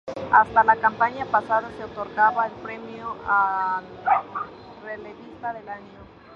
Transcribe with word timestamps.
Hasta 0.31 0.63
la 0.63 0.75
campaña 0.77 1.27
pasada 1.27 1.69
se 1.77 1.83
otorgaba 1.83 2.47
el 2.47 2.53
Premio 2.63 3.17
al 3.27 3.85
Relevista 4.83 5.53
del 5.53 5.69
año. 5.69 5.99